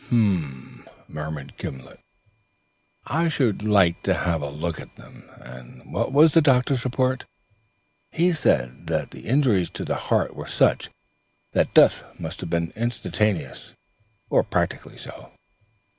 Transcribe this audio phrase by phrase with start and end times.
[0.07, 1.99] "H'm," murmured Gimblet.
[3.05, 5.29] "I should like to have a look at them.
[5.39, 7.27] And what was the doctor's report?"
[8.09, 10.89] "He said that the injuries to the heart were such
[11.51, 13.73] that death must have been instantaneous,
[14.27, 15.33] or practically so."